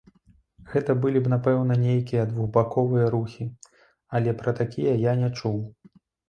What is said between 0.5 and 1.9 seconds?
Гэта былі б, напэўна,